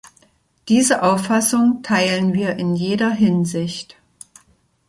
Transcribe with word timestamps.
Diese 0.67 1.03
Auffassung 1.03 1.83
teilen 1.83 2.33
wir 2.33 2.55
in 2.55 2.75
jeder 2.75 3.11
Hinsicht. 3.11 3.97